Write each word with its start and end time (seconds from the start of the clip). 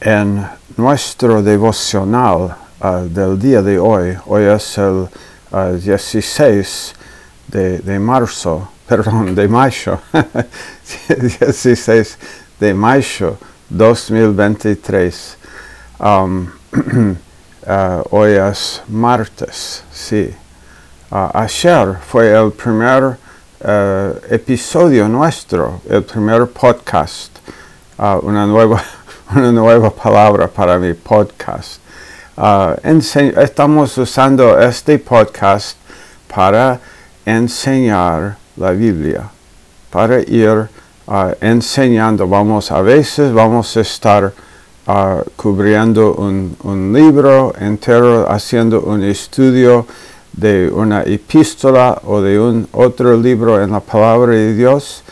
en 0.00 0.46
nuestro 0.76 1.42
devocional 1.42 2.56
uh, 2.80 3.08
del 3.08 3.38
día 3.38 3.60
de 3.60 3.78
hoy, 3.78 4.16
hoy 4.26 4.44
es 4.44 4.78
el 4.78 5.08
uh, 5.52 5.76
16 5.76 6.94
de, 7.48 7.98
marzo, 7.98 8.68
perdón, 8.88 9.34
de 9.34 9.46
mayo, 9.46 10.00
16 11.08 12.18
de 12.58 12.74
mayo 12.74 13.36
2023. 13.68 15.36
Um, 15.98 16.48
uh, 16.72 18.02
hoy 18.10 18.32
es 18.32 18.82
martes, 18.88 19.84
sí. 19.92 20.34
ayer 21.10 21.98
fue 22.08 22.32
el 22.32 22.52
primer 22.52 23.18
episodio 24.30 25.06
nuestro, 25.06 25.82
el 25.86 26.02
primer 26.02 26.46
podcast, 26.46 27.30
una 27.98 28.46
nueva 28.46 28.82
una 29.36 29.52
nueva 29.52 29.90
palabra 29.90 30.48
para 30.48 30.78
mi 30.78 30.92
podcast. 30.92 31.80
Uh, 32.36 32.74
estamos 33.38 33.96
usando 33.98 34.58
este 34.58 34.98
podcast 34.98 35.76
para 36.26 36.80
enseñar 37.24 38.36
la 38.56 38.72
Biblia, 38.72 39.30
para 39.90 40.20
ir 40.20 40.68
uh, 41.06 41.32
enseñando. 41.40 42.26
Vamos 42.26 42.72
a 42.72 42.82
veces 42.82 43.32
vamos 43.32 43.76
a 43.76 43.80
estar 43.82 44.32
uh, 44.86 45.22
cubriendo 45.36 46.14
un, 46.14 46.56
un, 46.64 46.92
libro 46.92 47.52
entero, 47.60 48.26
haciendo 48.28 48.80
un 48.80 49.04
estudio 49.04 49.86
de 50.32 50.70
una 50.72 51.02
epístola 51.02 52.00
o 52.04 52.20
de 52.20 52.40
un 52.40 52.66
otro 52.72 53.16
libro 53.16 53.62
en 53.62 53.70
la 53.70 53.80
palabra 53.80 54.32
de 54.32 54.54
Dios. 54.54 55.04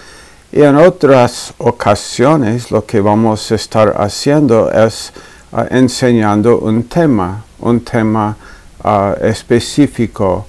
Y 0.50 0.62
en 0.62 0.76
otras 0.76 1.52
ocasiones 1.58 2.70
lo 2.70 2.86
que 2.86 3.02
vamos 3.02 3.52
a 3.52 3.54
estar 3.54 3.94
haciendo 3.98 4.70
es 4.70 5.12
uh, 5.52 5.60
enseñando 5.68 6.58
un 6.60 6.84
tema, 6.84 7.44
un 7.58 7.80
tema 7.80 8.34
uh, 8.82 9.12
específico 9.22 10.46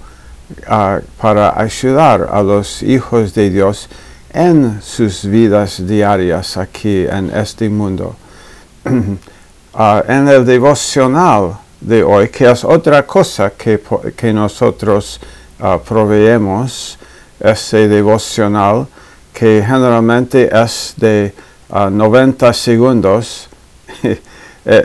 uh, 0.69 1.01
para 1.19 1.59
ayudar 1.59 2.29
a 2.31 2.41
los 2.41 2.81
hijos 2.81 3.33
de 3.33 3.49
Dios 3.49 3.89
en 4.31 4.81
sus 4.81 5.25
vidas 5.25 5.85
diarias 5.85 6.55
aquí 6.55 7.05
en 7.05 7.29
este 7.31 7.67
mundo. 7.67 8.15
en 8.85 10.27
el 10.29 10.45
devocional 10.45 11.57
de 11.81 12.03
hoy, 12.03 12.29
que 12.29 12.49
es 12.49 12.63
otra 12.63 13.05
cosa 13.05 13.49
que, 13.49 13.81
que 14.15 14.31
nosotros 14.31 15.19
proveemos, 15.85 16.97
ese 17.41 17.89
devocional, 17.89 18.87
que 19.33 19.63
generalmente 19.65 20.49
es 20.51 20.93
de 20.97 21.33
90 21.69 22.47
ah, 22.47 22.53
segundos, 22.53 23.47
eh, 24.03 24.19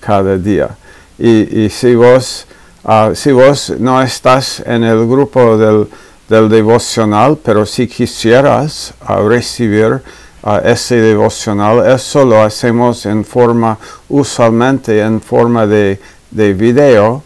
cada 0.00 0.36
día. 0.36 0.70
Y, 1.18 1.68
si, 1.68 1.94
vos, 1.94 2.46
ah, 2.82 3.10
si 3.14 3.30
vos 3.30 3.74
no 3.78 4.00
estás 4.00 4.60
en 4.64 4.84
el 4.84 5.06
grupo 5.06 5.58
del, 5.58 5.86
devocional, 6.48 7.36
pero 7.44 7.66
si 7.66 7.86
quisieras 7.86 8.94
ah, 9.02 9.20
recibir 9.20 10.00
ah, 10.42 10.62
ese 10.64 10.96
devocional, 10.96 11.86
eso 11.86 12.24
lo 12.24 12.42
hacemos 12.42 13.04
en 13.04 13.24
forma, 13.24 13.76
usualmente 14.08 15.00
en 15.00 15.20
forma 15.20 15.66
de, 15.66 16.00
de 16.30 16.54
video, 16.54 17.22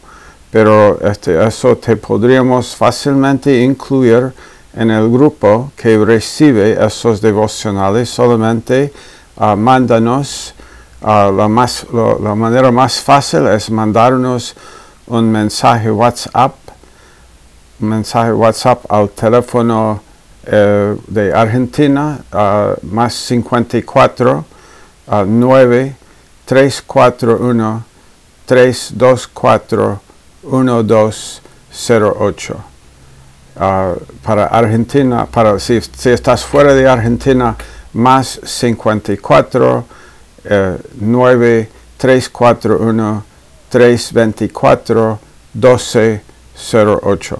pero 0.51 0.99
este, 1.01 1.47
eso 1.47 1.77
te 1.77 1.97
podríamos 1.97 2.75
fácilmente 2.75 3.63
incluir 3.63 4.33
en 4.77 4.91
el 4.91 5.09
grupo 5.09 5.71
que 5.77 6.05
recibe 6.05 6.85
esos 6.85 7.21
devocionales. 7.21 8.09
Solamente 8.09 8.93
mándanos 9.57 10.55
la, 11.05 11.49
más, 11.49 11.87
la 11.93 12.35
manera 12.35 12.71
más 12.71 13.01
fácil 13.01 13.47
es 13.49 13.71
mandarnos 13.71 14.55
un 15.07 15.31
mensaje 15.31 15.91
WhatsApp, 15.91 16.55
un 17.81 17.89
mensaje 17.89 18.33
WhatsApp 18.33 18.91
al 18.91 19.11
teléfono 19.11 20.01
eh, 20.47 20.97
de 21.07 21.35
Argentina, 21.35 22.19
más 22.83 23.15
54 23.15 24.45
9 25.27 25.97
341 26.47 27.85
324 28.47 30.01
1208. 30.43 32.57
para 34.23 34.47
Argentina, 34.47 35.27
para 35.27 35.59
si, 35.59 35.81
si 35.81 36.11
estás 36.11 36.45
fuera 36.45 36.75
de 36.75 36.89
Argentina, 36.89 37.57
más 37.93 38.41
54 38.43 39.85
9 40.45 41.69
341 41.97 43.25
324 43.71 45.19
1208 45.55 47.39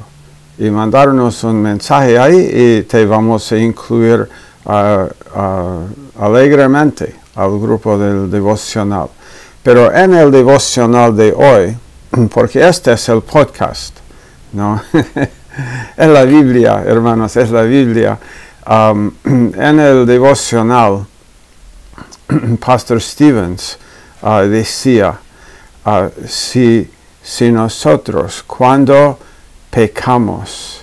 y 0.59 0.71
mandarnos 0.71 1.43
un 1.45 1.61
mensaje 1.61 2.19
ahí 2.19 2.51
y 2.53 2.83
te 2.83 3.05
vamos 3.05 3.51
a 3.53 3.59
incluir 3.59 4.29
uh, 4.65 5.09
alegremente 6.21 7.15
al 7.35 7.59
grupo 7.59 7.99
del 7.99 8.31
devocional. 8.31 9.09
Pero 9.63 9.93
en 9.93 10.15
el 10.15 10.31
devocional 10.31 11.17
de 11.17 11.33
hoy, 11.33 11.77
porque 12.33 12.67
este 12.67 12.93
es 12.93 13.09
el 13.09 13.23
podcast, 13.23 13.97
¿no? 14.53 14.81
es 15.97 16.09
la 16.09 16.25
Biblia, 16.25 16.85
hermanos, 16.87 17.37
es 17.37 17.51
la 17.51 17.63
Biblia. 17.63 18.19
En 19.25 19.79
el 19.79 20.07
devocional 20.07 21.07
Pastor 22.61 23.01
Stevens 23.01 23.77
uh, 24.23 24.49
decía, 24.49 25.19
uh, 25.85 26.09
si, 26.27 26.89
si 27.23 27.51
nosotros 27.51 28.43
cuando 28.47 29.19
pecamos, 29.71 30.83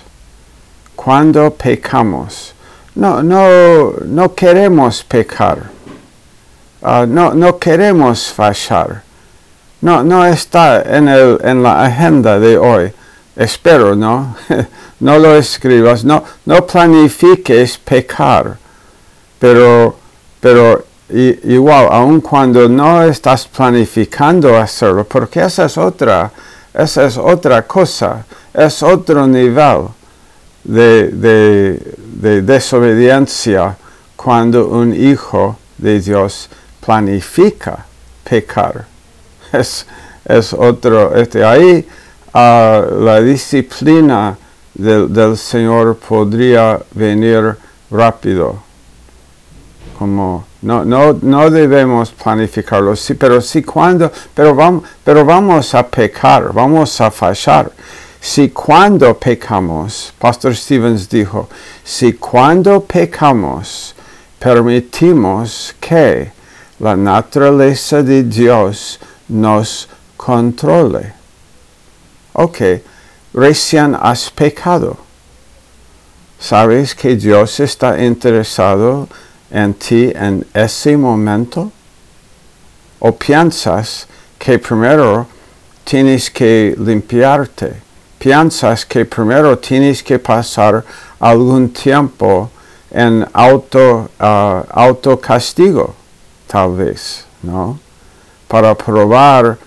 cuando 0.94 1.50
pecamos, 1.50 2.54
no, 2.94 3.22
no, 3.22 3.94
no 4.04 4.34
queremos 4.34 5.02
pecar, 5.02 5.70
uh, 6.82 7.06
no, 7.06 7.34
no 7.34 7.58
queremos 7.58 8.30
fallar, 8.32 9.02
no, 9.80 10.04
no 10.04 10.24
está 10.24 10.82
en, 10.82 11.08
el, 11.08 11.38
en 11.42 11.62
la 11.62 11.84
agenda 11.84 12.38
de 12.38 12.56
hoy. 12.56 12.92
Espero, 13.34 13.96
¿no? 13.96 14.36
no 15.00 15.18
lo 15.18 15.34
escribas, 15.34 16.04
no, 16.04 16.22
no 16.44 16.66
planifiques 16.66 17.78
pecar, 17.78 18.58
pero, 19.40 19.96
pero 20.38 20.91
y, 21.12 21.52
igual, 21.54 21.88
aun 21.90 22.20
cuando 22.20 22.68
no 22.68 23.02
estás 23.02 23.46
planificando 23.46 24.56
hacerlo, 24.56 25.04
porque 25.04 25.40
esa 25.42 25.66
es 25.66 25.76
otra, 25.76 26.30
esa 26.72 27.04
es 27.04 27.18
otra 27.18 27.66
cosa, 27.66 28.24
es 28.54 28.82
otro 28.82 29.26
nivel 29.26 29.88
de, 30.64 31.08
de, 31.10 32.42
desobediencia 32.42 33.76
cuando 34.16 34.68
un 34.68 34.94
hijo 34.94 35.58
de 35.76 36.00
Dios 36.00 36.48
planifica 36.84 37.84
pecar. 38.24 38.86
Es, 39.52 39.84
es 40.24 40.54
otro, 40.54 41.14
este, 41.14 41.44
ahí 41.44 41.86
uh, 42.32 43.04
la 43.04 43.20
disciplina 43.20 44.34
del, 44.72 45.12
del 45.12 45.36
Señor 45.36 45.98
podría 45.98 46.80
venir 46.94 47.54
rápido, 47.90 48.62
como 49.98 50.46
no, 50.62 50.84
no, 50.84 51.18
no 51.20 51.50
debemos 51.50 52.10
planificarlo, 52.10 52.96
sí, 52.96 53.14
pero 53.14 53.40
sí 53.40 53.62
cuando, 53.62 54.10
pero 54.34 54.54
vamos, 54.54 54.84
pero 55.04 55.24
vamos 55.24 55.74
a 55.74 55.86
pecar, 55.86 56.52
vamos 56.52 57.00
a 57.00 57.10
fallar. 57.10 57.70
si 58.20 58.50
cuando 58.50 59.18
pecamos, 59.18 60.14
Pastor 60.18 60.54
Stevens 60.54 61.08
dijo, 61.08 61.48
si 61.82 62.12
cuando 62.12 62.80
pecamos 62.80 63.94
permitimos 64.38 65.74
que 65.80 66.32
la 66.78 66.96
naturaleza 66.96 68.02
de 68.02 68.24
Dios 68.24 68.98
nos 69.28 69.88
controle. 70.16 71.12
Ok, 72.32 72.58
recién 73.34 73.96
has 74.00 74.30
pecado. 74.30 74.96
¿Sabes 76.40 76.94
que 76.94 77.14
Dios 77.14 77.60
está 77.60 78.02
interesado 78.02 79.02
en 79.02 79.08
ti 79.78 80.10
en 80.14 80.46
ese 80.54 80.96
momento? 80.96 81.70
¿O 83.00 83.12
piensas 83.12 84.06
que 84.38 84.58
primero 84.58 85.26
tienes 85.84 86.30
que 86.30 86.74
limpiarte? 86.78 87.74
¿Piensas 88.18 88.86
que 88.86 89.04
primero 89.04 89.58
tienes 89.58 90.02
que 90.02 90.18
pasar 90.18 90.82
algún 91.20 91.70
tiempo 91.70 92.50
en 92.90 93.26
auto, 93.32 94.08
uh, 94.20 94.62
autocastigo? 94.70 95.94
Tal 96.46 96.76
vez, 96.76 97.24
¿no? 97.42 97.78
Para 98.48 98.74
probar 98.74 99.58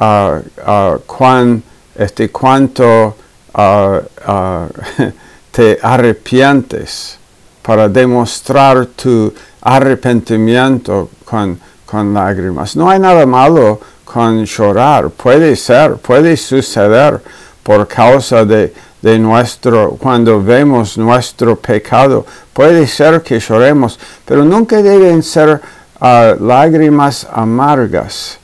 uh, 0.00 0.04
uh, 0.04 0.98
cuán, 1.06 1.62
este, 1.96 2.30
cuánto 2.30 3.16
te 5.52 5.78
arrepientes 5.82 7.18
para 7.62 7.88
demostrar 7.88 8.86
tu 8.86 9.32
arrepentimiento 9.62 11.10
con, 11.24 11.58
con 11.86 12.12
lágrimas. 12.12 12.76
No 12.76 12.90
hay 12.90 12.98
nada 12.98 13.24
malo 13.24 13.80
con 14.04 14.44
llorar, 14.44 15.08
puede 15.10 15.56
ser, 15.56 15.96
puede 15.96 16.36
suceder 16.36 17.20
por 17.62 17.86
causa 17.86 18.44
de, 18.44 18.74
de 19.00 19.18
nuestro, 19.18 19.96
cuando 19.98 20.42
vemos 20.42 20.98
nuestro 20.98 21.56
pecado, 21.56 22.26
puede 22.52 22.86
ser 22.86 23.22
que 23.22 23.40
lloremos, 23.40 23.98
pero 24.24 24.44
nunca 24.44 24.82
deben 24.82 25.22
ser 25.22 25.60
uh, 26.00 26.44
lágrimas 26.44 27.26
amargas. 27.32 28.38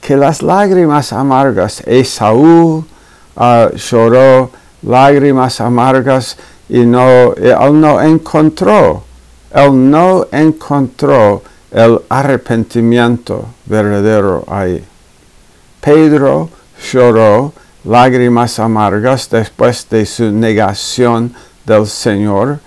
Que 0.00 0.16
las 0.16 0.42
lágrimas 0.42 1.12
amargas, 1.12 1.82
Esaú 1.84 2.84
uh, 3.36 3.76
lloró 3.76 4.50
lágrimas 4.82 5.60
amargas 5.60 6.36
y 6.68 6.80
no, 6.80 7.34
él 7.34 7.80
no 7.80 8.00
encontró, 8.00 9.02
él 9.52 9.90
no 9.90 10.26
encontró 10.30 11.42
el 11.70 12.00
arrepentimiento 12.08 13.46
verdadero 13.66 14.44
ahí. 14.48 14.84
Pedro 15.80 16.50
lloró 16.92 17.52
lágrimas 17.84 18.58
amargas 18.58 19.28
después 19.30 19.88
de 19.88 20.04
su 20.04 20.30
negación 20.30 21.32
del 21.64 21.86
Señor 21.86 22.58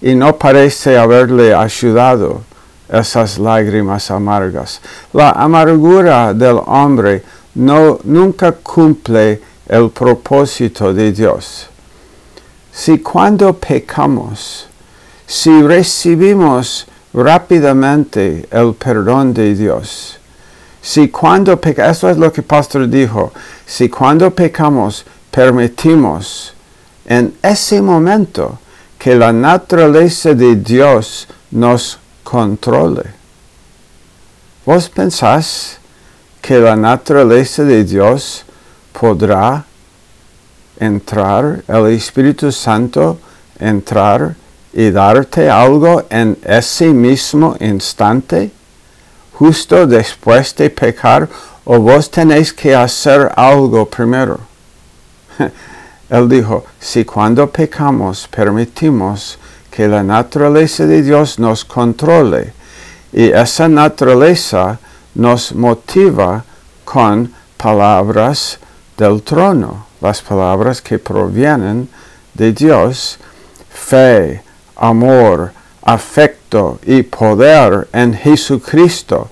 y 0.00 0.14
no 0.14 0.36
parece 0.36 0.98
haberle 0.98 1.54
ayudado 1.54 2.42
esas 2.88 3.38
lágrimas 3.38 4.10
amargas. 4.10 4.80
La 5.12 5.30
amargura 5.30 6.32
del 6.34 6.60
hombre 6.66 7.22
no, 7.54 7.98
nunca 8.04 8.52
cumple 8.52 9.40
el 9.66 9.90
propósito 9.90 10.92
de 10.92 11.12
Dios. 11.12 11.68
Si 12.76 12.98
cuando 12.98 13.54
pecamos, 13.54 14.66
si 15.26 15.62
recibimos 15.62 16.86
rápidamente 17.14 18.46
el 18.50 18.74
perdón 18.74 19.32
de 19.32 19.54
Dios, 19.54 20.18
si 20.82 21.08
cuando 21.08 21.58
pecamos, 21.58 21.96
eso 21.96 22.10
es 22.10 22.18
lo 22.18 22.30
que 22.30 22.42
el 22.42 22.46
pastor 22.46 22.86
dijo, 22.86 23.32
si 23.64 23.88
cuando 23.88 24.30
pecamos 24.30 25.06
permitimos 25.30 26.52
en 27.06 27.34
ese 27.42 27.80
momento 27.80 28.58
que 28.98 29.14
la 29.14 29.32
naturaleza 29.32 30.34
de 30.34 30.56
Dios 30.56 31.26
nos 31.50 31.98
controle. 32.22 33.04
¿Vos 34.66 34.90
pensás 34.90 35.78
que 36.42 36.58
la 36.58 36.76
naturaleza 36.76 37.64
de 37.64 37.84
Dios 37.84 38.44
podrá 38.92 39.64
entrar, 40.78 41.62
el 41.68 41.86
Espíritu 41.86 42.52
Santo 42.52 43.18
entrar 43.58 44.34
y 44.72 44.90
darte 44.90 45.48
algo 45.48 46.04
en 46.10 46.36
ese 46.44 46.92
mismo 46.92 47.56
instante, 47.60 48.50
justo 49.32 49.86
después 49.86 50.54
de 50.56 50.70
pecar, 50.70 51.28
o 51.64 51.78
vos 51.80 52.10
tenéis 52.10 52.52
que 52.52 52.74
hacer 52.74 53.32
algo 53.34 53.86
primero. 53.86 54.38
Él 56.10 56.28
dijo, 56.28 56.64
si 56.78 57.04
cuando 57.04 57.50
pecamos 57.50 58.28
permitimos 58.28 59.38
que 59.70 59.88
la 59.88 60.02
naturaleza 60.02 60.86
de 60.86 61.02
Dios 61.02 61.38
nos 61.38 61.64
controle 61.64 62.52
y 63.12 63.30
esa 63.30 63.68
naturaleza 63.68 64.78
nos 65.14 65.52
motiva 65.54 66.44
con 66.84 67.32
palabras 67.56 68.58
del 68.96 69.22
trono, 69.22 69.86
las 70.00 70.20
palabras 70.22 70.80
que 70.80 70.98
provienen 70.98 71.88
de 72.34 72.52
Dios, 72.52 73.18
fe, 73.70 74.42
amor, 74.76 75.52
afecto 75.82 76.78
y 76.84 77.02
poder 77.02 77.88
en 77.92 78.14
Jesucristo. 78.14 79.30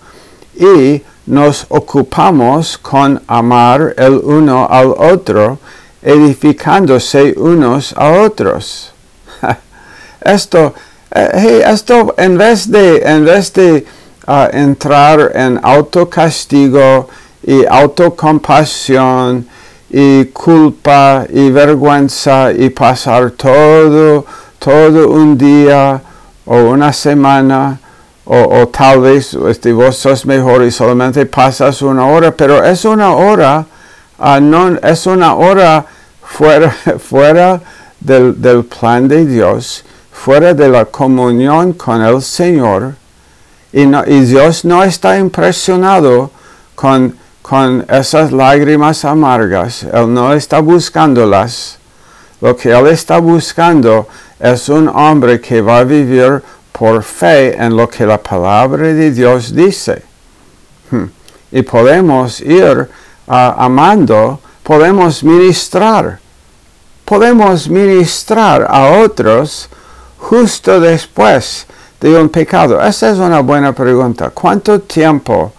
Y 0.56 1.02
nos 1.26 1.66
ocupamos 1.68 2.78
con 2.78 3.20
amar 3.26 3.94
el 3.96 4.14
uno 4.22 4.66
al 4.70 4.88
otro, 4.88 5.58
edificándose 6.02 7.34
unos 7.36 7.94
a 7.96 8.12
otros. 8.22 8.92
esto, 10.20 10.74
eh, 11.10 11.64
esto 11.66 12.14
en 12.18 12.38
vez 12.38 12.70
de, 12.70 12.98
en 12.98 13.84
ah, 14.26 14.48
entrar 14.52 15.32
en 15.34 15.58
autocastigo 15.62 17.08
y 17.42 17.64
autocompasión 17.66 19.46
y 19.96 20.24
culpa 20.32 21.24
y 21.28 21.50
vergüenza 21.50 22.50
y 22.52 22.68
pasar 22.70 23.30
todo, 23.30 24.26
todo 24.58 25.08
un 25.08 25.38
día 25.38 26.02
o 26.46 26.56
una 26.64 26.92
semana 26.92 27.78
o, 28.24 28.66
tal 28.66 29.02
vez 29.02 29.34
este, 29.34 29.72
vos 29.72 29.94
sos 29.94 30.26
mejor 30.26 30.64
y 30.64 30.72
solamente 30.72 31.26
pasas 31.26 31.80
una 31.80 32.06
hora, 32.06 32.32
pero 32.32 32.64
es 32.64 32.84
una 32.84 33.12
hora, 33.12 33.66
uh, 34.18 34.40
no, 34.40 34.76
es 34.82 35.06
una 35.06 35.36
hora 35.36 35.86
fuera, 36.20 36.70
fuera 36.98 37.60
del, 38.00 38.42
del, 38.42 38.64
plan 38.64 39.06
de 39.06 39.24
Dios, 39.24 39.84
fuera 40.10 40.54
de 40.54 40.70
la 40.70 40.86
comunión 40.86 41.72
con 41.74 42.02
el 42.02 42.20
Señor, 42.20 42.94
y, 43.72 43.82
y 43.82 44.20
Dios 44.22 44.64
no 44.64 44.82
está 44.82 45.16
impresionado 45.18 46.32
con 46.74 47.16
con 47.44 47.84
esas 47.90 48.32
lágrimas 48.32 49.04
amargas. 49.04 49.82
Él 49.82 50.14
no 50.14 50.32
está 50.32 50.60
buscándolas. 50.60 51.76
Lo 52.40 52.56
que 52.56 52.70
Él 52.70 52.86
está 52.86 53.18
buscando 53.18 54.08
es 54.40 54.70
un 54.70 54.88
hombre 54.88 55.38
que 55.42 55.60
va 55.60 55.80
a 55.80 55.84
vivir 55.84 56.42
por 56.72 57.02
fe 57.02 57.54
en 57.54 57.76
lo 57.76 57.86
que 57.86 58.06
la 58.06 58.16
palabra 58.16 58.84
de 58.94 59.10
Dios 59.10 59.54
dice. 59.54 60.02
Hmm. 60.90 61.04
Y 61.52 61.60
podemos 61.60 62.40
ir 62.40 62.88
amando, 63.26 64.40
podemos 64.62 65.22
ministrar. 65.22 66.18
Podemos 67.04 67.68
ministrar 67.68 68.66
a 68.66 69.02
otros 69.02 69.68
justo 70.16 70.80
después 70.80 71.66
de 72.00 72.16
un 72.18 72.30
pecado. 72.30 72.82
Esa 72.82 73.10
es 73.10 73.18
una 73.18 73.40
buena 73.40 73.74
pregunta. 73.74 74.30
¿Cuánto 74.30 74.80
tiempo 74.80 75.52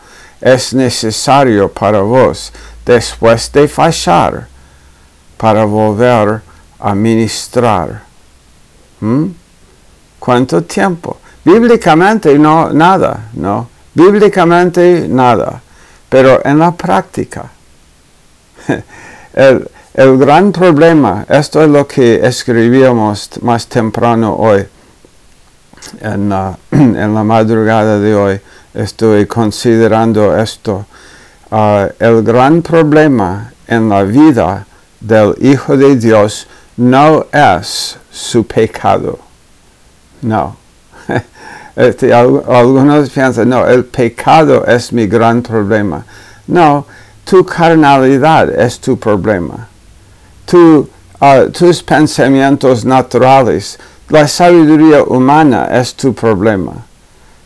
es 0.46 0.76
necesario 0.76 1.72
para 1.72 2.02
vos 2.02 2.54
después 2.86 3.52
de 3.52 3.68
fallar 3.68 4.48
para 5.38 5.66
volver 5.66 6.40
a 6.80 6.94
ministrar. 6.94 8.04
¿Mm? 9.00 9.26
¿Cuánto 10.20 10.62
tiempo? 10.64 11.18
Bíblicamente 11.44 12.38
no, 12.38 12.72
nada, 12.72 13.30
¿no? 13.34 13.68
Bíblicamente 13.96 15.08
nada, 15.10 15.60
pero 16.10 16.46
en 16.46 16.60
la 16.60 16.72
práctica. 16.72 17.50
el, 19.34 19.68
gran 20.20 20.52
problema, 20.52 21.26
esto 21.28 21.64
es 21.64 21.70
lo 21.70 21.88
que 21.88 22.24
escribíamos 22.24 23.32
más 23.42 23.66
temprano 23.66 24.36
hoy, 24.36 24.64
en 26.02 26.30
la 26.30 26.56
madrugada 27.24 27.98
de 28.00 28.16
hoy, 28.16 28.40
estoy 28.76 29.26
considerando 29.26 30.38
esto. 30.38 30.86
Ah, 31.52 31.88
el 32.00 32.24
gran 32.24 32.62
problema 32.62 33.52
en 33.68 33.90
la 33.90 34.04
vida 34.04 34.66
del 35.00 35.36
Hijo 35.40 35.78
de 35.78 35.96
Dios 35.96 36.48
no 36.78 37.26
es 37.32 37.98
su 38.12 38.46
pecado. 38.46 39.20
No. 40.22 40.56
Este, 41.76 42.14
algunos 42.14 43.10
piensan, 43.10 43.50
no, 43.50 43.68
el 43.68 43.84
pecado 43.84 44.66
es 44.66 44.94
mi 44.94 45.08
gran 45.08 45.42
problema. 45.42 46.06
No, 46.48 46.86
tu 47.26 47.46
carnalidad 47.46 48.50
es 48.50 48.80
tu 48.80 48.98
problema. 48.98 49.68
Uh, 50.54 50.88
tus 51.52 51.84
pensamientos 51.84 52.86
naturales. 52.86 53.78
La 54.08 54.26
sabiduría 54.26 55.04
humana 55.04 55.68
es 55.72 55.94
tu 55.96 56.14
problema. 56.14 56.86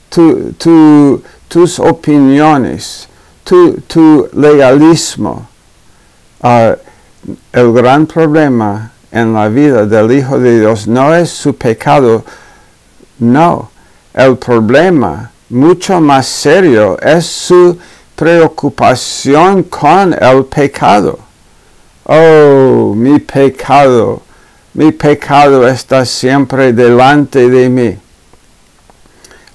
Tu, 0.09 0.53
tu, 0.53 1.21
tus 1.47 1.79
opiniones, 1.79 3.07
tu, 3.43 3.79
tu 3.87 4.27
legalismo. 4.33 5.47
El 6.41 7.73
gran 7.73 8.07
problema 8.07 8.91
en 9.11 9.33
la 9.33 9.47
vida 9.49 9.85
del 9.85 10.11
Hijo 10.11 10.39
de 10.39 10.59
Dios 10.59 10.87
no 10.87 11.13
es 11.13 11.29
su 11.29 11.55
pecado, 11.55 12.23
no. 13.19 13.71
El 14.13 14.37
problema 14.37 15.31
mucho 15.49 15.99
más 15.99 16.27
serio 16.27 16.97
es 16.99 17.25
su 17.25 17.77
preocupación 18.15 19.63
con 19.63 20.13
el 20.13 20.45
pecado. 20.45 21.19
Oh, 22.03 22.93
mi 22.95 23.19
pecado, 23.19 24.21
mi 24.73 24.91
pecado 24.91 25.67
está 25.67 26.05
siempre 26.05 26.73
delante 26.73 27.49
de 27.49 27.69
mí. 27.69 27.97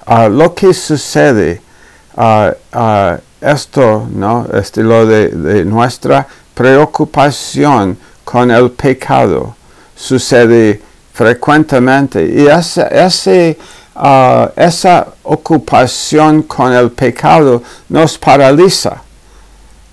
Uh, 0.07 0.29
lo 0.29 0.53
que 0.53 0.73
sucede, 0.73 1.61
uh, 2.15 2.51
esto, 3.41 4.07
¿no? 4.11 4.47
Estilo 4.53 5.05
de, 5.05 5.29
de 5.29 5.65
nuestra 5.65 6.27
preocupación 6.53 7.97
con 8.23 8.51
el 8.51 8.71
pecado 8.71 9.55
sucede 9.95 10.81
frecuentemente 11.13 12.25
y 12.25 12.47
ese, 12.47 12.87
ese 12.91 13.57
esa 14.57 15.07
ocupación 15.23 16.43
con 16.43 16.73
el 16.73 16.91
pecado 16.91 17.63
nos 17.87 18.17
paraliza. 18.17 19.01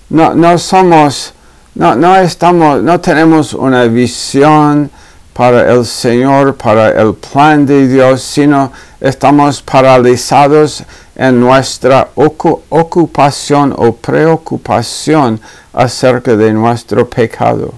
No, 0.09 0.33
no 0.33 0.57
somos, 0.57 1.33
no, 1.75 1.95
no 1.95 2.17
estamos, 2.17 2.81
no 2.81 2.99
tenemos 2.99 3.53
una 3.53 3.85
visión 3.85 4.91
para 5.33 5.71
el 5.71 5.85
Señor, 5.85 6.55
para 6.55 6.89
el 6.89 7.13
plan 7.13 7.65
de 7.65 7.87
Dios, 7.87 8.21
sino 8.21 8.71
estamos 9.03 9.61
paralizados 9.61 10.81
en 11.13 11.37
nuestra 11.37 12.07
ocupación 12.15 13.75
o 13.77 13.93
preocupación 13.93 15.41
acerca 15.73 16.37
de 16.37 16.53
nuestro 16.53 17.09
pecado. 17.09 17.73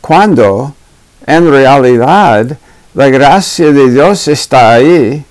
Cuando 0.00 0.72
en 1.26 1.50
realidad 1.50 2.56
la 2.94 3.08
gracia 3.08 3.72
de 3.72 3.90
Dios 3.90 4.28
está 4.28 4.74
ahí 4.74 5.24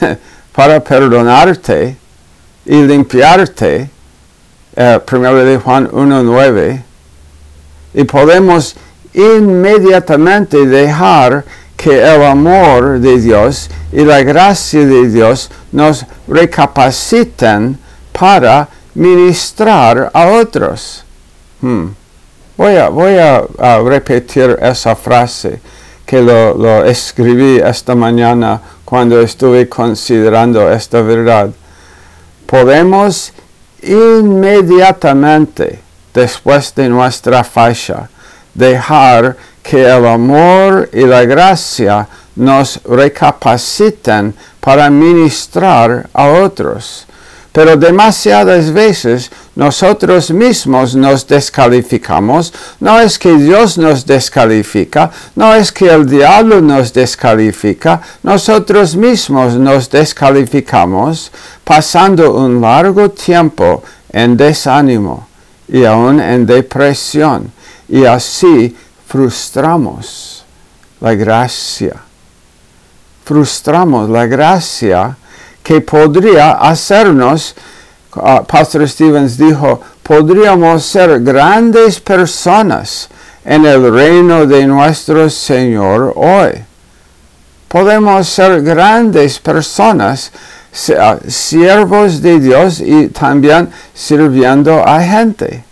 para 0.54 0.80
perdonarte 0.80 1.98
y 2.64 2.82
limpiarte, 2.82 3.90
eh, 4.76 5.00
primero 5.04 5.44
de 5.44 5.58
Juan 5.58 5.90
1.9, 5.90 6.82
y 7.92 8.04
podemos 8.04 8.74
inmediatamente 9.12 10.64
dejar 10.66 11.44
que 11.84 12.00
el 12.00 12.22
amor 12.22 12.98
de 12.98 13.20
Dios 13.20 13.68
y 13.92 14.02
la 14.06 14.22
gracia 14.22 14.86
de 14.86 15.10
Dios 15.10 15.50
nos 15.70 16.06
recapaciten 16.26 17.78
para 18.18 18.66
ministrar 18.94 20.10
a 20.14 20.28
otros. 20.28 21.04
Hmm. 21.60 21.88
Voy, 22.56 22.76
a, 22.76 22.88
voy 22.88 23.18
a, 23.18 23.42
repetir 23.84 24.56
esa 24.62 24.96
frase 24.96 25.60
que 26.06 26.22
lo, 26.22 26.54
lo 26.54 26.86
escribí 26.86 27.58
esta 27.58 27.94
mañana 27.94 28.62
cuando 28.82 29.20
estuve 29.20 29.68
considerando 29.68 30.72
esta 30.72 31.02
verdad. 31.02 31.50
Podemos 32.46 33.34
inmediatamente, 33.82 35.80
después 36.14 36.74
de 36.74 36.88
nuestra 36.88 37.44
falla, 37.44 38.08
dejar 38.54 39.36
que 39.62 39.82
el 39.82 40.06
amor 40.06 40.88
y 40.92 41.00
la 41.06 41.24
gracia 41.24 42.06
nos 42.36 42.80
recapaciten 42.84 44.34
para 44.60 44.90
ministrar 44.90 46.08
a 46.12 46.28
otros. 46.28 47.06
Pero 47.52 47.76
demasiadas 47.76 48.72
veces 48.72 49.30
nosotros 49.54 50.32
mismos 50.32 50.96
nos 50.96 51.24
descalificamos. 51.24 52.52
No 52.80 52.98
es 52.98 53.16
que 53.16 53.32
Dios 53.36 53.78
nos 53.78 54.04
descalifica, 54.04 55.12
no 55.36 55.54
es 55.54 55.70
que 55.70 55.86
el 55.86 56.08
diablo 56.08 56.60
nos 56.60 56.92
descalifica, 56.92 58.02
nosotros 58.24 58.96
mismos 58.96 59.54
nos 59.54 59.88
descalificamos 59.88 61.30
pasando 61.62 62.34
un 62.34 62.60
largo 62.60 63.10
tiempo 63.10 63.84
en 64.12 64.36
desánimo 64.36 65.28
y 65.68 65.84
aún 65.84 66.20
en 66.20 66.46
depresión 66.46 67.52
y 67.88 68.04
así 68.04 68.76
frustramos 69.06 70.44
la 71.00 71.14
gracia. 71.14 71.96
Frustramos 73.24 74.08
la 74.10 74.26
gracia 74.26 75.16
que 75.62 75.80
podría 75.80 76.52
hacernos, 76.52 77.54
uh, 78.16 78.44
Pastor 78.44 78.86
Stevens 78.86 79.38
dijo, 79.38 79.80
podríamos 80.02 80.84
ser 80.84 81.20
grandes 81.20 81.98
personas 82.00 83.08
en 83.44 83.64
el 83.64 83.92
reino 83.92 84.46
de 84.46 84.66
nuestro 84.66 85.28
Señor 85.30 86.12
hoy. 86.16 86.52
Podemos 87.68 88.28
ser 88.28 88.62
grandes 88.62 89.38
personas, 89.38 90.30
siervos 91.26 92.20
de 92.20 92.40
Dios 92.40 92.80
y 92.80 93.08
también 93.08 93.70
sirviendo 93.94 94.86
a 94.86 95.00
gente. 95.00 95.63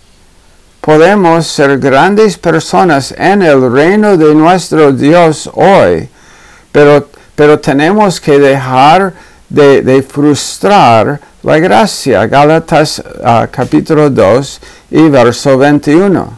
Podemos 0.83 1.47
ser 1.47 1.79
grandes 1.79 2.37
personas 2.37 3.15
en 3.17 3.41
el 3.43 3.71
reino 3.71 4.17
de 4.17 4.35
nuestro 4.35 4.93
Dios 4.93 5.49
hoy, 5.55 6.09
pero, 6.73 7.09
pero 7.37 7.61
tenemos 7.61 8.21
que 8.21 8.37
dejar 8.41 9.15
de, 9.49 10.03
frustrar 10.03 11.21
la 11.45 11.59
gracia. 11.61 12.27
Gálatas 12.27 12.99
uh, 12.99 13.47
capítulo 13.49 14.11
2 14.11 14.61
y 14.91 15.09
verso 15.09 15.57
21. 15.57 16.33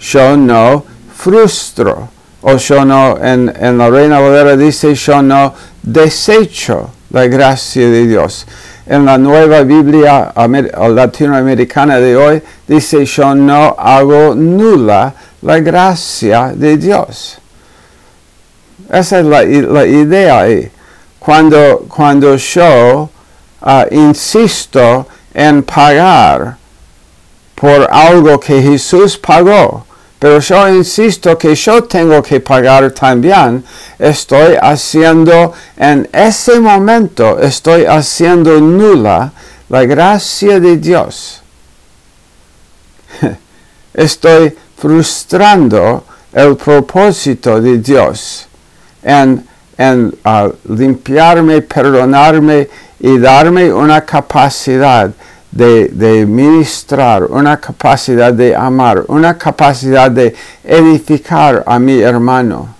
Yo 0.00 0.36
no 0.36 0.84
frustro. 1.16 2.08
O 2.40 2.56
yo 2.56 2.84
no, 2.84 3.16
en, 3.22 3.54
en 3.56 3.78
la 3.78 3.88
Reina 3.88 4.18
Valera 4.18 4.56
dice, 4.56 4.96
yo 4.96 5.22
no 5.22 5.54
desecho 5.80 6.90
la 7.10 7.28
gracia 7.28 7.88
de 7.88 8.04
Dios. 8.04 8.46
En 8.86 9.04
la 9.06 9.16
nueva 9.16 9.62
Biblia 9.62 10.32
latinoamericana 10.34 11.98
de 11.98 12.16
hoy 12.16 12.42
dice, 12.68 13.04
yo 13.06 13.34
no 13.34 13.74
hago 13.78 14.34
nula 14.34 15.14
la 15.42 15.60
gracia 15.60 16.52
de 16.54 16.76
Dios. 16.76 17.38
Esa 18.90 19.20
es 19.20 19.26
la, 19.26 19.42
la 19.42 19.86
idea 19.86 20.40
ahí 20.40 20.70
cuando, 21.24 21.86
cuando 21.88 22.36
yo 22.36 23.08
uh, 23.62 23.94
insisto 23.94 25.06
en 25.32 25.62
pagar 25.62 26.58
por 27.54 27.88
algo 27.90 28.38
que 28.38 28.60
Jesús 28.60 29.16
pagó, 29.16 29.86
pero 30.24 30.38
yo 30.38 30.66
insisto 30.70 31.36
que 31.36 31.54
yo 31.54 31.84
tengo 31.84 32.22
que 32.22 32.40
pagar 32.40 32.90
también, 32.92 33.62
estoy 33.98 34.56
haciendo 34.58 35.52
en 35.76 36.08
ese 36.14 36.58
momento, 36.60 37.38
estoy 37.38 37.84
haciendo 37.84 38.58
nula 38.58 39.30
la 39.68 39.84
gracia 39.84 40.58
de 40.58 40.78
Dios. 40.78 41.42
Estoy 43.92 44.56
frustrando 44.78 46.04
el 46.32 46.56
propósito 46.56 47.60
de 47.60 47.76
Dios 47.76 48.46
en 49.02 49.46
en 49.76 50.16
limpiarme, 50.68 51.62
perdonarme 51.62 52.68
y 53.00 53.18
darme 53.18 53.72
una 53.72 54.00
capacidad 54.00 55.10
de, 55.54 56.26
ministrar, 56.26 57.24
una 57.24 57.58
capacidad 57.58 58.32
de 58.32 58.54
amar, 58.54 59.04
una 59.08 59.38
capacidad 59.38 60.10
de 60.10 60.34
edificar 60.64 61.62
a 61.66 61.78
mi 61.78 62.00
hermano. 62.00 62.74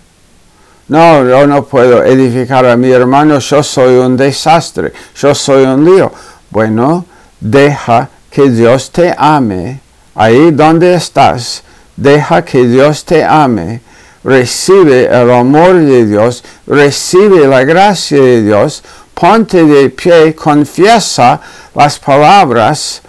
No, 0.88 1.24
yo 1.26 1.46
no 1.46 1.64
puedo 1.64 2.02
edificar 2.02 2.66
a 2.66 2.76
mi 2.76 2.90
hermano, 2.90 3.38
yo 3.38 3.62
soy 3.62 3.96
un 3.96 4.16
desastre, 4.16 4.92
yo 5.16 5.34
soy 5.34 5.64
un 5.64 5.84
lío. 5.84 6.12
Bueno, 6.50 7.06
deja 7.40 8.08
que 8.30 8.50
Dios 8.50 8.90
te 8.90 9.14
ame 9.16 9.80
ahí 10.14 10.50
donde 10.50 10.94
estás, 10.94 11.62
deja 11.96 12.44
que 12.44 12.66
Dios 12.66 13.04
te 13.04 13.24
ame 13.24 13.80
recibe 14.24 15.04
el 15.04 15.30
amor 15.30 15.74
de 15.74 16.06
Dios, 16.06 16.42
recibe 16.66 17.46
la 17.46 17.62
gracia 17.64 18.20
de 18.20 18.42
Dios, 18.42 18.82
ponte 19.14 19.64
de 19.64 19.90
pie, 19.90 20.34
confiesa 20.34 21.40
las 21.74 21.98
palabras 21.98 23.00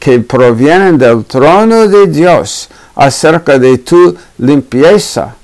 que 0.00 0.20
provienen 0.20 0.98
del 0.98 1.24
trono 1.24 1.88
de 1.88 2.06
Dios 2.08 2.68
acerca 2.94 3.58
de 3.58 3.78
tu 3.78 4.16
limpieza. 4.38 5.34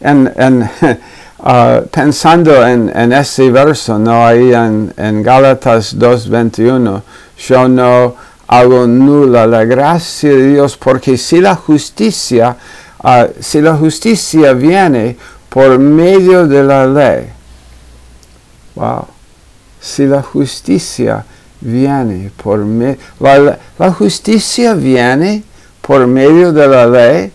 En, 0.00 0.32
en, 0.36 0.62
uh, 1.40 1.86
pensando 1.90 2.64
en, 2.64 2.92
en, 2.94 3.12
ese 3.12 3.50
verso, 3.50 3.98
¿no? 3.98 4.24
ahí 4.24 4.54
en, 4.54 4.92
en 4.96 5.22
Gálatas 5.22 5.98
2.21, 5.98 7.02
yo 7.48 7.68
no 7.68 8.14
hago 8.46 8.86
nula 8.86 9.46
la 9.46 9.64
gracia 9.64 10.30
de 10.30 10.52
Dios, 10.52 10.76
porque 10.76 11.18
si 11.18 11.40
la 11.40 11.56
justicia 11.56 12.56
ah, 13.00 13.26
si 13.40 13.60
la 13.60 13.74
justicia 13.74 14.52
viene 14.52 15.16
por 15.48 15.78
medio 15.78 16.46
de 16.46 16.62
la 16.62 16.86
ley, 16.86 17.30
wow, 18.78 19.06
si 19.80 20.06
la 20.06 20.22
justicia 20.22 21.24
viene 21.60 22.30
por 22.42 22.58
medio, 22.58 22.98
la, 23.78 23.92
justicia 23.92 24.74
viene 24.74 25.42
por 25.82 26.06
medio 26.06 26.52
de 26.52 26.68
la 26.68 26.86
ley, 26.86 27.32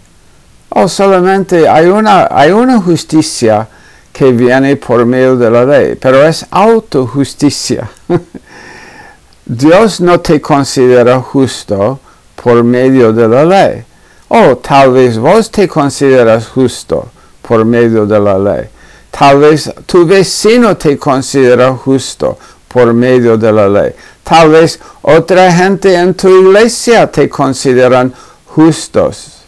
o 0.70 0.88
solamente 0.88 1.68
hay 1.68 1.88
una, 1.88 2.28
hay 2.32 2.52
una 2.52 2.82
justicia 2.82 3.68
que 4.12 4.32
viene 4.32 4.76
por 4.78 5.06
medio 5.06 5.36
de 5.36 5.52
la 5.52 5.66
ley, 5.66 5.96
pero 5.96 6.26
es 6.26 6.46
autojusticia. 6.50 7.90
Dios 9.46 10.00
no 10.00 10.20
te 10.22 10.40
considera 10.40 11.20
justo 11.20 12.00
por 12.42 12.64
medio 12.64 13.12
de 13.12 13.28
la 13.28 13.44
ley. 13.44 13.84
O 14.30 14.58
tal 14.58 14.94
vez 14.94 15.18
vos 15.18 15.52
te 15.52 15.68
consideras 15.68 16.48
justo 16.48 17.10
por 17.42 17.66
medio 17.66 18.06
de 18.06 18.20
la 18.20 18.40
ley. 18.40 18.70
Tal 19.18 19.40
vez 19.40 19.72
tu 19.86 20.06
vecino 20.06 20.76
te 20.76 20.98
considera 20.98 21.72
justo 21.74 22.38
por 22.68 22.94
medio 22.94 23.38
de 23.38 23.52
la 23.52 23.70
ley. 23.70 23.94
Tal 24.24 24.50
vez 24.50 24.80
otra 25.04 25.52
gente 25.52 25.94
en 25.94 26.16
tu 26.16 26.28
iglesia 26.30 27.12
te 27.12 27.30
consideran 27.30 28.12
justos, 28.48 29.44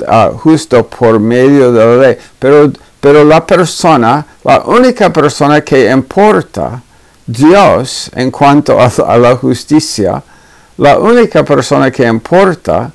uh, 0.00 0.36
justo 0.38 0.84
por 0.88 1.20
medio 1.20 1.70
de 1.72 1.86
la 1.86 1.96
ley. 2.02 2.18
Pero, 2.38 2.72
pero 3.00 3.22
la 3.22 3.46
persona, 3.46 4.26
la 4.42 4.62
única 4.66 5.12
persona 5.12 5.60
que 5.60 5.88
importa, 5.90 6.82
Dios 7.28 8.10
en 8.14 8.30
cuanto 8.32 8.78
a, 8.80 9.18
la 9.18 9.36
justicia, 9.36 10.20
la 10.78 10.98
única 10.98 11.44
persona 11.44 11.90
que 11.90 12.06
importa 12.06 12.90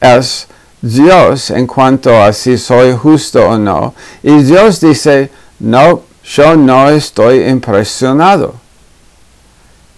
es 0.00 0.46
Dios 0.82 1.50
en 1.50 1.66
cuanto 1.66 2.22
a 2.22 2.32
si 2.32 2.56
soy 2.56 2.92
justo 2.92 3.46
o 3.46 3.58
no. 3.58 3.94
Y 4.22 4.42
Dios 4.42 4.80
dice, 4.80 5.30
no, 5.58 6.02
yo 6.24 6.56
no 6.56 6.88
estoy 6.88 7.44
impresionado. 7.48 8.54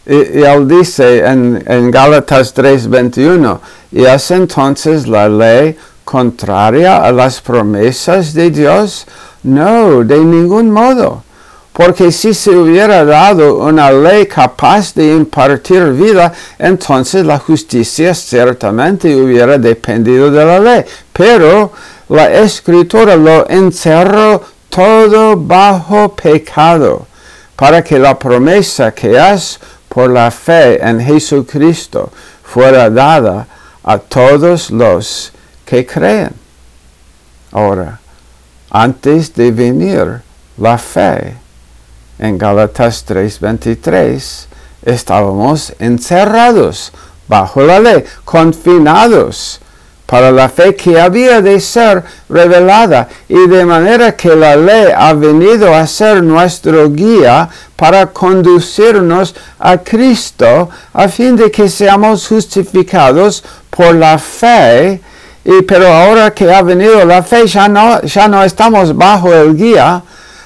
Y, 0.05 0.43
él 0.43 0.67
dice 0.67 1.25
en, 1.25 1.63
en 1.67 1.91
Gálatas 1.91 2.53
3:21, 2.55 3.61
y 3.93 4.05
es 4.05 4.31
entonces 4.33 5.07
la 5.07 5.29
ley 5.29 5.77
contraria 6.05 7.05
a 7.05 7.13
las 7.13 7.41
promesas 7.41 8.35
de 8.35 8.51
Dios? 8.51 9.07
No, 9.45 10.03
de 10.05 10.19
ningún 10.19 10.71
modo. 10.71 11.23
Porque 11.73 12.13
si 12.13 12.35
se 12.35 12.51
hubiera 12.51 13.03
dado 13.05 13.57
una 13.57 13.91
ley 13.91 14.27
capaz 14.27 14.95
de 14.95 15.15
impartir 15.15 15.93
vida, 15.93 16.33
entonces 16.59 17.25
la 17.25 17.39
justicia 17.39 18.15
ciertamente 18.15 19.17
hubiera 19.17 19.57
dependido 19.57 20.31
de 20.31 20.45
la 20.45 20.59
ley. 20.59 20.85
Pero 21.13 21.73
la 22.11 22.31
escritura 22.31 23.17
lo 23.17 23.49
encerró 23.49 24.43
todo 24.69 25.37
bajo 25.37 26.15
pecado, 26.15 27.07
para 27.57 27.83
que 27.83 27.99
la 27.99 28.19
promesa 28.19 28.93
que 28.93 29.17
es 29.33 29.59
por 29.89 30.11
la 30.11 30.31
fe 30.31 30.83
en 30.83 31.01
Jesucristo 31.01 32.11
fuera 32.43 32.91
dada 32.91 33.47
a 33.83 33.97
todos 33.99 34.71
los 34.71 35.33
que 35.65 35.87
creen. 35.87 36.33
Ahora, 37.51 37.99
antes 38.71 39.35
de 39.35 39.51
venir 39.51 40.21
la 40.57 40.79
fe, 40.79 41.42
en 42.19 42.39
Gálatas 42.39 43.05
3:23, 43.07 44.47
estábamos 44.85 45.73
encerrados 45.79 46.93
bajo 47.29 47.63
la 47.63 47.81
ley, 47.81 48.05
confinados 48.25 49.61
para 50.13 50.31
la 50.31 50.51
fe 50.51 50.77
que 50.77 51.01
había 51.01 51.41
de 51.41 51.59
ser 51.59 52.05
revelada 52.29 53.09
y 53.31 53.49
de 53.49 53.65
manera 53.65 54.15
que 54.15 54.37
la 54.37 54.57
ley 54.57 54.93
ha 54.95 55.15
venido 55.15 55.75
a 55.75 55.87
ser 55.87 56.23
nuestro 56.23 56.91
guía 56.91 57.49
para 57.77 58.05
conducirnos 58.09 59.35
a 59.59 59.79
Cristo 59.79 60.69
a 60.93 61.09
fin 61.09 61.35
de 61.35 61.51
que 61.51 61.67
seamos 61.67 62.29
justificados 62.29 63.43
por 63.71 63.95
la 63.95 64.19
fe. 64.19 65.01
Y 65.45 65.63
pero 65.63 65.89
ahora 65.89 66.31
que 66.33 66.53
ha 66.53 66.61
venido 66.61 67.05
la 67.07 67.23
fe 67.23 67.47
ya 67.47 67.67
no, 67.67 68.03
ya 68.03 68.29
no 68.29 68.45
estamos 68.45 68.95
bajo 68.95 69.33
el 69.33 69.57
guía 69.57 70.03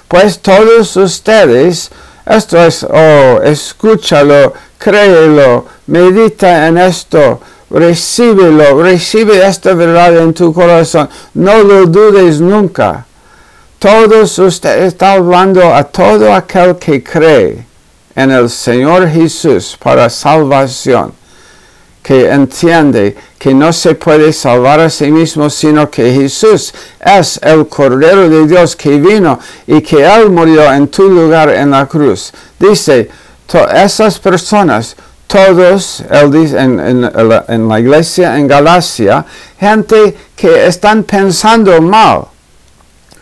pues 0.08 0.38
todos 0.38 0.96
ustedes, 0.96 1.90
esto 2.24 2.64
es, 2.64 2.84
oh, 2.84 3.40
escúchalo, 3.42 4.52
créelo, 4.78 5.66
medita 5.86 6.68
en 6.68 6.78
esto, 6.78 7.40
recíbelo, 7.70 8.82
recibe 8.82 9.44
esta 9.44 9.74
verdad 9.74 10.16
en 10.18 10.32
tu 10.32 10.52
corazón, 10.52 11.08
no 11.34 11.62
lo 11.62 11.86
dudes 11.86 12.40
nunca. 12.40 13.04
Todos 13.78 14.38
ustedes, 14.38 14.94
está 14.94 15.12
hablando 15.12 15.74
a 15.74 15.84
todo 15.84 16.32
aquel 16.32 16.76
que 16.76 17.02
cree 17.02 17.66
en 18.14 18.30
el 18.30 18.48
Señor 18.48 19.08
Jesús 19.08 19.76
para 19.78 20.08
salvación 20.08 21.12
que 22.06 22.30
entiende 22.30 23.16
que 23.36 23.52
no 23.52 23.72
se 23.72 23.96
puede 23.96 24.32
salvar 24.32 24.78
a 24.78 24.88
sí 24.88 25.10
mismo, 25.10 25.50
sino 25.50 25.90
que 25.90 26.12
Jesús 26.12 26.72
es 27.00 27.40
el 27.42 27.66
Cordero 27.66 28.28
de 28.28 28.46
Dios 28.46 28.76
que 28.76 29.00
vino 29.00 29.40
y 29.66 29.80
que 29.80 30.06
Él 30.06 30.30
murió 30.30 30.72
en 30.72 30.86
tu 30.86 31.10
lugar 31.10 31.48
en 31.48 31.72
la 31.72 31.86
cruz. 31.86 32.32
Dice, 32.60 33.10
esas 33.74 34.20
personas, 34.20 34.94
todos, 35.26 36.04
él 36.08 36.30
dice 36.30 36.60
en, 36.60 37.10
en 37.48 37.68
la 37.68 37.80
iglesia 37.80 38.38
en 38.38 38.46
Galacia, 38.46 39.24
gente 39.58 40.16
que 40.36 40.64
están 40.64 41.02
pensando 41.02 41.82
mal 41.82 42.26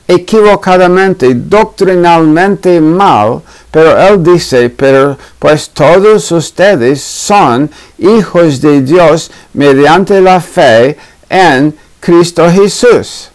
equivocadamente, 0.06 1.34
doctrinalmente 1.34 2.80
mal, 2.80 3.42
pero 3.70 3.98
él 3.98 4.22
dice, 4.22 4.68
pero 4.70 5.16
pues 5.38 5.70
todos 5.70 6.30
ustedes 6.30 7.02
son 7.02 7.70
hijos 7.98 8.60
de 8.60 8.82
Dios 8.82 9.30
mediante 9.52 10.20
la 10.20 10.40
fe 10.40 10.96
en 11.28 11.76
Cristo 12.00 12.48
Jesús. 12.50 13.30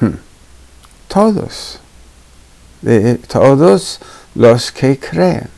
Hmm. 0.00 0.16
Todos. 1.08 1.78
todos 3.28 4.00
los 4.34 4.72
que 4.72 4.98
creen. 4.98 5.48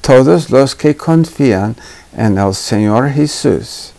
Todos 0.00 0.50
los 0.50 0.74
que 0.74 0.96
confían 0.96 1.76
en 2.16 2.38
el 2.38 2.54
Señor 2.54 3.10
Jesús 3.10 3.92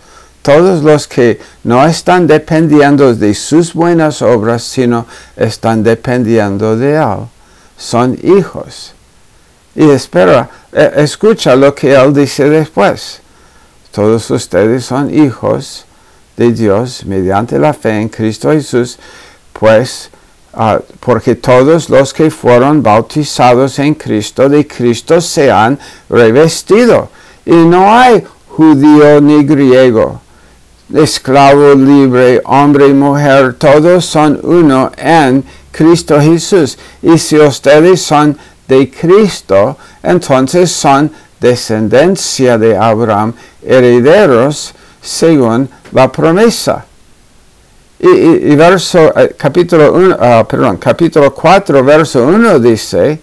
todos 0.48 0.82
los 0.82 1.10
que 1.10 1.42
no 1.66 1.86
están 1.86 2.26
dependiendo 2.26 3.14
de 3.14 3.34
sus 3.34 3.74
buenas 3.74 4.22
obras, 4.22 4.64
sino 4.64 5.06
están 5.36 5.84
dependiendo 5.84 6.78
de 6.78 6.96
Él, 6.96 7.28
son 7.78 8.18
hijos. 8.24 8.94
Y 9.76 9.90
espera, 9.90 10.50
e, 10.72 11.04
escucha 11.04 11.54
lo 11.54 11.76
que 11.76 11.94
Él 11.94 12.14
dice 12.14 12.50
después. 12.50 13.20
Todos 13.92 14.32
ustedes 14.32 14.86
son 14.86 15.14
hijos 15.14 15.84
de 16.38 16.54
Dios 16.54 17.04
mediante 17.06 17.60
la 17.60 17.74
fe 17.74 18.00
en 18.00 18.08
Cristo 18.08 18.50
Jesús, 18.52 18.98
pues 19.52 20.10
ah, 20.54 20.80
porque 21.02 21.36
todos 21.36 21.90
los 21.90 22.14
que 22.14 22.32
fueron 22.32 22.82
bautizados 22.82 23.80
en 23.80 23.96
Cristo, 23.96 24.48
de 24.48 24.66
Cristo 24.66 25.20
se 25.20 25.52
han 25.52 25.78
revestido. 26.10 27.10
Y 27.46 27.52
no 27.52 27.92
hay 27.92 28.24
judío 28.48 29.20
ni 29.20 29.44
griego 29.44 30.22
esclavo 30.94 31.74
libre, 31.74 32.42
hombre 32.46 32.88
y 32.88 32.94
mujer, 32.94 33.56
todos 33.56 34.06
son 34.06 34.40
uno 34.44 34.92
en 34.98 35.44
Cristo 35.72 36.20
Jesús. 36.20 36.78
Y 37.02 37.18
si 37.18 37.38
ustedes 37.38 38.02
son 38.02 38.38
de 38.68 38.90
Cristo, 38.90 39.78
entonces 40.04 40.72
son 40.72 41.12
descendencia 41.40 42.58
de 42.58 42.76
Abraham, 42.76 43.34
herederos 43.64 44.74
según 45.02 45.70
la 45.92 46.12
promesa. 46.12 46.86
Y, 48.00 48.56
verso, 48.56 49.12
eh, 49.18 49.36
capítulo, 49.36 50.16
ah, 50.20 50.46
perdón, 50.48 50.78
capítulo 50.78 51.34
4, 51.34 51.84
verso 51.84 52.28
1 52.28 52.60
dice, 52.60 53.20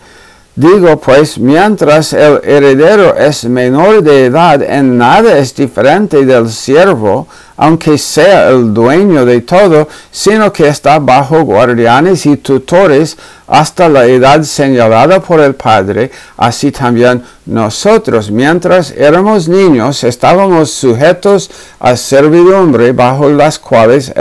Digo 0.56 1.00
pues, 1.00 1.36
mientras 1.36 2.12
el 2.12 2.40
heredero 2.44 3.16
es 3.16 3.44
menor 3.44 4.02
de 4.04 4.26
edad, 4.26 4.62
en 4.62 4.96
nada 4.96 5.36
es 5.36 5.52
diferente 5.52 6.24
del 6.24 6.48
siervo, 6.48 7.26
aunque 7.56 7.98
sea 7.98 8.48
el 8.50 8.74
dueño 8.74 9.24
de 9.24 9.40
todo, 9.40 9.88
sino 10.10 10.52
que 10.52 10.68
está 10.68 10.98
bajo 10.98 11.42
guardianes 11.42 12.26
y 12.26 12.36
tutores 12.36 13.16
hasta 13.46 13.88
la 13.88 14.06
edad 14.06 14.42
señalada 14.42 15.20
por 15.20 15.40
el 15.40 15.54
Padre, 15.54 16.10
así 16.36 16.72
también 16.72 17.22
nosotros, 17.46 18.30
mientras 18.30 18.90
éramos 18.90 19.48
niños, 19.48 20.02
estábamos 20.02 20.70
sujetos 20.70 21.50
a 21.78 21.96
servidumbre 21.96 22.92
bajo 22.92 23.28
las 23.28 23.58
cuales 23.58 24.12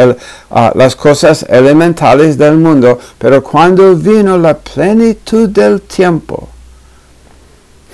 las 0.75 0.95
cosas 0.95 1.45
elementales 1.47 2.37
del 2.37 2.57
mundo, 2.57 2.99
pero 3.17 3.41
cuando 3.43 3.95
vino 3.95 4.37
la 4.37 4.57
plenitud 4.57 5.49
del 5.49 5.81
tiempo, 5.81 6.49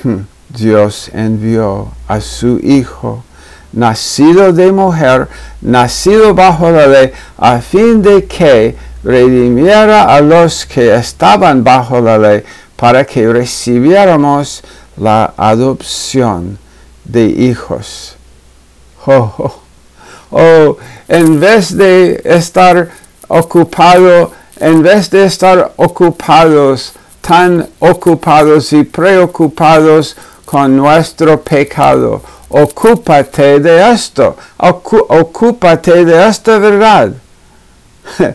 hmm, 0.03 0.17
Dios 0.49 1.11
envió 1.13 1.91
a 2.07 2.19
su 2.19 2.59
Hijo, 2.63 3.23
nacido 3.71 4.51
de 4.53 4.71
mujer, 4.71 5.27
nacido 5.61 6.33
bajo 6.33 6.71
la 6.71 6.87
ley, 6.87 7.11
a 7.37 7.59
fin 7.59 8.01
de 8.01 8.25
que 8.25 8.75
redimiera 9.03 10.03
a 10.03 10.21
los 10.21 10.65
que 10.65 10.95
estaban 10.95 11.63
bajo 11.63 12.01
la 12.01 12.17
ley, 12.17 12.43
para 12.75 13.05
que 13.05 13.27
recibiéramos 13.31 14.63
la 14.97 15.33
adopción 15.37 16.57
de 17.03 17.25
hijos. 17.25 18.15
Oh, 19.05 19.33
oh, 19.37 19.61
oh, 20.31 20.77
en 21.07 21.39
vez 21.39 21.75
de 21.75 22.21
estar 22.23 22.89
ocupado, 23.27 24.31
en 24.59 24.81
vez 24.81 25.09
de 25.09 25.25
estar 25.25 25.73
ocupados, 25.77 26.93
tan 27.21 27.67
ocupados 27.79 28.73
y 28.73 28.83
preocupados 28.83 30.15
con 30.45 30.75
nuestro 30.75 31.41
pecado, 31.41 32.21
ocúpate 32.49 33.59
de 33.59 33.91
esto, 33.91 34.35
ocúpate 34.57 36.05
de 36.05 36.27
esta 36.27 36.57
verdad. 36.57 37.13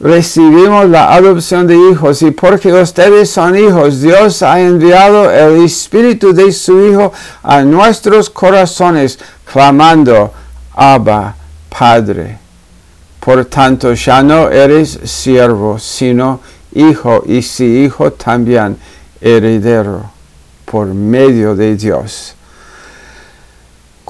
Recibimos 0.00 0.88
la 0.88 1.12
adopción 1.12 1.66
de 1.66 1.76
hijos 1.76 2.22
y 2.22 2.30
porque 2.30 2.72
ustedes 2.72 3.28
son 3.30 3.54
hijos, 3.56 4.00
Dios 4.00 4.42
ha 4.42 4.58
enviado 4.58 5.30
el 5.30 5.62
Espíritu 5.64 6.32
de 6.32 6.52
su 6.52 6.86
Hijo 6.86 7.12
a 7.42 7.62
nuestros 7.62 8.30
corazones, 8.30 9.18
clamando, 9.44 10.32
Abba, 10.74 11.36
Padre. 11.68 12.38
Por 13.20 13.44
tanto, 13.44 13.92
ya 13.92 14.22
no 14.22 14.48
eres 14.48 14.98
siervo, 15.04 15.78
sino 15.78 16.40
hijo, 16.72 17.22
y 17.26 17.42
si 17.42 17.84
hijo 17.84 18.12
también 18.12 18.78
heredero 19.20 20.10
por 20.64 20.86
medio 20.86 21.54
de 21.54 21.76
Dios. 21.76 22.34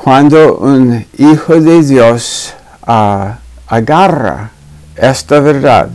Cuando 0.03 0.57
un 0.57 1.05
hijo 1.19 1.61
de 1.61 1.83
Dios 1.83 2.55
ah, 2.87 3.37
agarra 3.69 4.51
esta 4.97 5.41
verdad, 5.41 5.91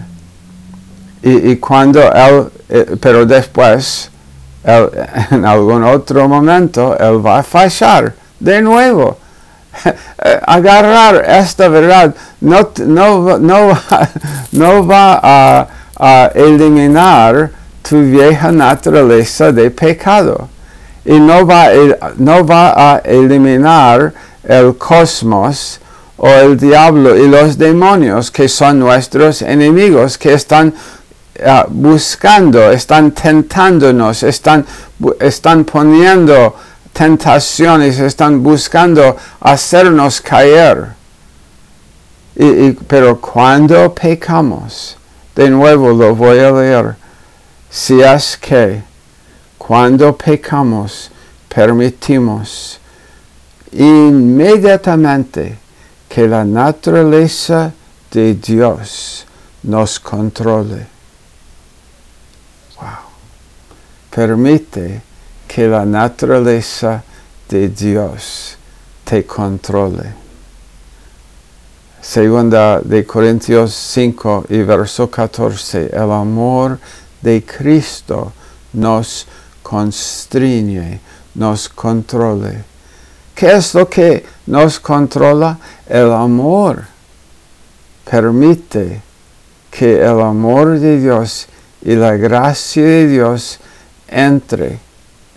y, 1.24 1.56
cuando 1.56 2.13
él, 2.13 2.52
eh, 2.70 2.98
pero 3.02 3.26
después, 3.26 4.12
en 4.63 5.44
algún 5.44 5.84
otro 5.84 6.28
momento, 6.28 6.96
él 7.00 7.26
va 7.26 7.39
a 7.39 7.44
fallar 7.44 8.13
de 8.39 8.62
nuevo. 8.62 9.18
Agarrar 10.46 11.26
esta 11.28 11.68
verdad 11.68 12.13
no, 12.41 12.70
no, 12.86 13.39
no, 13.39 13.72
no 14.52 14.86
va 14.86 15.20
a, 15.24 15.68
a 15.98 16.32
eliminar 16.36 17.50
tu 17.82 18.00
vieja 18.04 18.52
naturaleza 18.52 19.52
de 19.52 19.72
pecado 19.72 20.48
y 21.06 21.20
no 21.20 21.46
va, 21.46 21.70
no 22.18 22.46
va 22.46 22.94
a 22.94 22.98
eliminar 23.00 24.12
el 24.44 24.76
cosmos 24.76 25.80
o 26.18 26.28
el 26.28 26.58
diablo 26.58 27.15
y 27.15 27.28
los 27.28 27.58
demonios 27.58 28.32
que 28.32 28.48
son 28.50 28.80
nuestros 28.80 29.41
enemigos, 29.41 30.18
que 30.18 30.34
están 30.34 30.74
ah, 31.46 31.65
buscando, 31.70 32.72
están 32.72 33.12
tentándonos, 33.12 34.24
están, 34.24 34.65
están 35.20 35.63
poniendo 35.65 36.56
tentaciones, 36.91 38.00
están 38.00 38.41
buscando 38.41 39.15
hacernos 39.41 40.22
caer. 40.22 40.88
pero 42.88 43.20
cuando 43.20 43.94
pecamos, 43.94 44.98
de 45.36 45.50
nuevo 45.50 45.91
lo 45.91 46.15
voy 46.15 46.39
a 46.39 46.52
leer, 46.52 46.96
si 47.70 48.02
es 48.02 48.38
que 48.38 48.94
cuando 49.65 50.15
pecamos, 50.15 51.10
permitimos 51.49 52.80
inmediatamente 53.71 55.58
que 56.08 56.28
la 56.28 56.45
naturaleza 56.45 57.73
de 58.12 58.36
Dios 58.36 59.25
nos 59.63 59.99
controle. 59.99 60.86
Wow. 62.75 63.10
Permite 64.12 65.01
que 65.47 65.67
la 65.67 65.84
naturaleza 65.84 67.04
de 67.49 67.69
Dios 67.69 68.58
te 69.04 69.25
controle. 69.25 70.13
Segunda 72.04 72.80
de 72.82 73.04
Corintios 73.04 73.73
5 73.73 74.45
y 74.49 74.60
verso 74.60 75.10
14. 75.10 75.89
El 75.91 76.12
amor 76.12 76.78
de 77.19 77.43
Cristo 77.43 78.32
nos 78.71 79.25
constriñe, 79.65 80.99
nos 81.34 81.67
controle. 81.69 82.63
¿Qué 83.34 83.51
es 83.51 83.73
lo 83.73 83.89
que 83.89 84.23
nos 84.45 84.80
controla? 84.80 85.58
El 85.89 86.13
amor. 86.13 86.84
Permite 88.10 89.01
que 89.71 89.95
el 89.95 90.21
amor 90.21 90.78
de 90.80 90.99
Dios 90.99 91.47
y 91.82 91.95
la 91.95 92.15
gracia 92.15 92.84
de 92.84 93.08
Dios 93.08 93.58
entre 94.08 94.80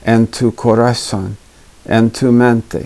en 0.04 0.26
tu 0.26 0.54
corazón, 0.54 1.34
en 1.86 2.10
tu 2.10 2.30
mente, 2.30 2.84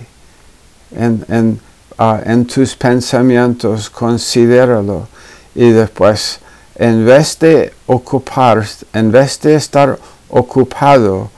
en, 0.92 1.24
en, 1.28 1.60
ah, 1.98 2.20
en 2.24 2.46
tus 2.46 2.76
pensamientos, 2.76 3.90
considéralo. 3.90 5.08
Y 5.56 5.70
después, 5.70 6.38
en 6.76 7.04
vez 7.04 7.36
de 7.40 7.72
ocupar, 7.86 8.64
en 8.92 9.10
vez 9.10 9.40
de 9.40 9.56
estar 9.56 9.98
ocupado 10.32 11.30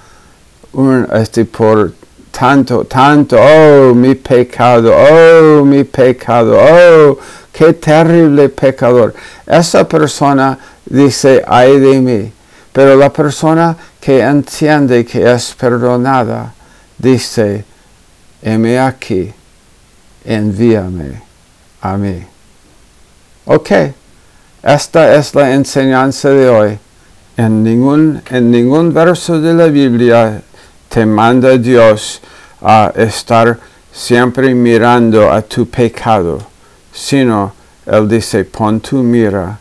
un, 0.72 1.06
este, 1.12 1.44
por 1.44 1.92
tanto, 2.30 2.84
tanto, 2.84 3.36
oh, 3.38 3.94
mi 3.94 4.14
pecado, 4.14 4.92
oh, 4.92 5.64
mi 5.64 5.84
pecado, 5.84 6.58
oh, 6.58 7.18
qué 7.52 7.72
terrible 7.74 8.48
pecador. 8.48 9.14
Esa 9.46 9.86
persona 9.86 10.58
dice, 10.84 11.42
ay 11.46 11.78
de 11.78 12.00
mí. 12.00 12.32
Pero 12.72 12.96
la 12.96 13.12
persona 13.12 13.76
que 14.00 14.20
entiende 14.20 15.04
que 15.04 15.30
es 15.30 15.54
perdonada 15.54 16.52
dice, 16.98 17.64
heme 18.42 18.80
aquí, 18.80 19.32
envíame 20.24 21.22
a 21.80 21.96
mí. 21.96 22.26
Ok, 23.44 23.70
esta 24.62 25.14
es 25.14 25.34
la 25.36 25.52
enseñanza 25.52 26.30
de 26.30 26.48
hoy. 26.48 26.78
En 27.36 27.64
ningún, 27.64 28.22
en 28.30 28.50
ningún 28.50 28.94
verso 28.94 29.40
de 29.40 29.54
la 29.54 29.66
Biblia 29.66 30.40
te 30.88 31.04
manda 31.04 31.58
Dios 31.58 32.20
a 32.62 32.92
estar 32.94 33.58
siempre 33.92 34.54
mirando 34.54 35.30
a 35.32 35.42
tu 35.42 35.66
pecado, 35.66 36.38
sino 36.92 37.52
Él 37.86 38.08
dice, 38.08 38.44
pon 38.44 38.80
tu 38.80 39.02
mira 39.02 39.58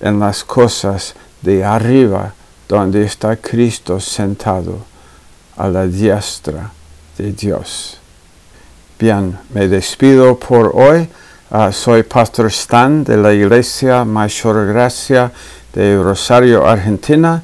en 0.00 0.18
las 0.18 0.42
cosas 0.42 1.14
de 1.40 1.64
arriba, 1.64 2.34
donde 2.68 3.04
está 3.04 3.36
Cristo 3.36 4.00
sentado 4.00 4.78
a 5.56 5.68
la 5.68 5.86
diestra 5.86 6.72
de 7.16 7.32
Dios. 7.32 7.98
Bien, 8.98 9.38
me 9.54 9.68
despido 9.68 10.36
por 10.38 10.72
hoy. 10.74 11.08
Ah, 11.50 11.70
soy 11.70 12.02
Pastor 12.02 12.46
Stan 12.46 13.04
de 13.04 13.16
la 13.16 13.32
Iglesia 13.32 14.04
Mayor 14.04 14.66
Gracia 14.68 15.30
de 15.72 16.02
Rosario, 16.02 16.66
Argentina, 16.66 17.42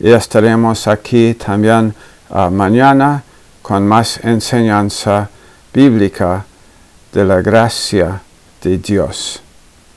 y 0.00 0.10
estaremos 0.10 0.86
aquí 0.86 1.34
también 1.34 1.94
uh, 2.30 2.50
mañana 2.50 3.22
con 3.62 3.86
más 3.86 4.20
enseñanza 4.24 5.28
bíblica 5.72 6.44
de 7.12 7.24
la 7.24 7.40
gracia 7.42 8.20
de 8.62 8.78
Dios. 8.78 9.42